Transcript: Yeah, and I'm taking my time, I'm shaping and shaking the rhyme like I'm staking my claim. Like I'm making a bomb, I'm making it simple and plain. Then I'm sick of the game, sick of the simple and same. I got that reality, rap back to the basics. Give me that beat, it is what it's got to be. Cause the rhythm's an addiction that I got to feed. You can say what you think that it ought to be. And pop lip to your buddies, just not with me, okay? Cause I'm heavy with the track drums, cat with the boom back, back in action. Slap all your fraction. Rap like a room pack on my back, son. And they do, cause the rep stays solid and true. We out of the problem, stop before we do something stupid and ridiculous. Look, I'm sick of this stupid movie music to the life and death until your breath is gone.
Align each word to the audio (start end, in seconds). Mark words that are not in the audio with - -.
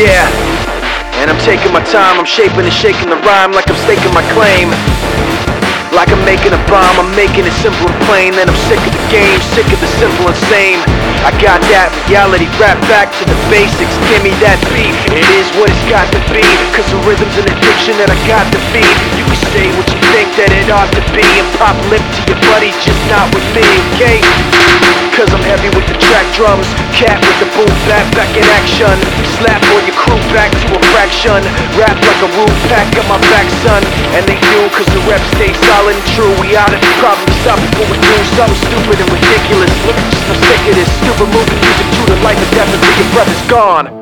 Yeah, 0.00 0.24
and 1.20 1.28
I'm 1.28 1.36
taking 1.44 1.76
my 1.76 1.84
time, 1.84 2.16
I'm 2.16 2.24
shaping 2.24 2.64
and 2.64 2.72
shaking 2.72 3.12
the 3.12 3.20
rhyme 3.20 3.52
like 3.52 3.68
I'm 3.68 3.76
staking 3.84 4.08
my 4.16 4.24
claim. 4.32 4.72
Like 5.92 6.08
I'm 6.08 6.24
making 6.24 6.56
a 6.56 6.62
bomb, 6.72 6.96
I'm 6.96 7.12
making 7.12 7.44
it 7.44 7.52
simple 7.60 7.84
and 7.84 8.00
plain. 8.08 8.32
Then 8.32 8.48
I'm 8.48 8.60
sick 8.64 8.80
of 8.80 8.96
the 8.96 9.04
game, 9.12 9.36
sick 9.52 9.68
of 9.68 9.76
the 9.76 9.90
simple 10.00 10.32
and 10.32 10.40
same. 10.48 10.80
I 11.20 11.36
got 11.36 11.60
that 11.68 11.92
reality, 12.08 12.48
rap 12.56 12.80
back 12.88 13.12
to 13.20 13.28
the 13.28 13.36
basics. 13.52 13.92
Give 14.08 14.24
me 14.24 14.32
that 14.40 14.56
beat, 14.72 14.96
it 15.12 15.26
is 15.36 15.52
what 15.60 15.68
it's 15.68 15.84
got 15.92 16.08
to 16.16 16.20
be. 16.32 16.48
Cause 16.72 16.88
the 16.88 16.96
rhythm's 17.04 17.36
an 17.36 17.44
addiction 17.52 18.00
that 18.00 18.08
I 18.08 18.16
got 18.24 18.48
to 18.56 18.60
feed. 18.72 18.96
You 19.20 19.28
can 19.28 19.40
say 19.52 19.68
what 19.76 19.84
you 19.92 20.00
think 20.16 20.32
that 20.40 20.48
it 20.48 20.72
ought 20.72 20.88
to 20.96 21.04
be. 21.12 21.26
And 21.36 21.50
pop 21.60 21.76
lip 21.92 22.00
to 22.00 22.20
your 22.24 22.40
buddies, 22.48 22.78
just 22.80 23.02
not 23.12 23.28
with 23.36 23.44
me, 23.52 23.66
okay? 23.92 24.24
Cause 25.18 25.28
I'm 25.34 25.42
heavy 25.42 25.68
with 25.74 25.84
the 25.90 25.98
track 25.98 26.24
drums, 26.32 26.70
cat 26.94 27.18
with 27.18 27.38
the 27.42 27.50
boom 27.58 27.68
back, 27.90 28.06
back 28.14 28.30
in 28.38 28.46
action. 28.56 28.94
Slap 29.36 29.58
all 29.74 29.82
your 29.82 29.89
fraction. 31.20 31.44
Rap 31.78 31.96
like 31.96 32.22
a 32.22 32.30
room 32.36 32.54
pack 32.68 32.88
on 32.98 33.08
my 33.08 33.18
back, 33.28 33.48
son. 33.62 33.82
And 34.16 34.24
they 34.26 34.40
do, 34.40 34.68
cause 34.70 34.86
the 34.86 35.00
rep 35.08 35.20
stays 35.36 35.56
solid 35.66 35.96
and 35.96 36.06
true. 36.16 36.32
We 36.40 36.56
out 36.56 36.72
of 36.72 36.80
the 36.80 36.92
problem, 36.98 37.28
stop 37.42 37.60
before 37.60 37.88
we 37.90 37.98
do 38.00 38.16
something 38.36 38.56
stupid 38.56 39.00
and 39.00 39.10
ridiculous. 39.12 39.72
Look, 39.86 39.96
I'm 39.96 40.40
sick 40.48 40.62
of 40.68 40.74
this 40.74 40.90
stupid 41.00 41.28
movie 41.28 41.58
music 41.60 41.86
to 41.92 42.02
the 42.14 42.16
life 42.24 42.38
and 42.38 42.50
death 42.56 42.72
until 42.72 42.96
your 42.96 43.12
breath 43.12 43.30
is 43.30 43.50
gone. 43.50 43.99